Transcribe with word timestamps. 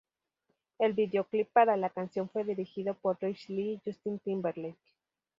El 0.79 0.93
videoclip 0.93 1.51
para 1.53 1.77
la 1.77 1.91
canción 1.91 2.27
fue 2.27 2.43
dirigido 2.43 2.95
por 2.95 3.19
Rich 3.21 3.49
Lee 3.49 3.73
y 3.73 3.81
Justin 3.91 4.17
Timberlake. 4.17 4.75